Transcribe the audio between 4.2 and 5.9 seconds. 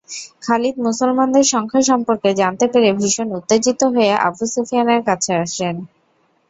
আবু সুফিয়ানের কাছে আসেন।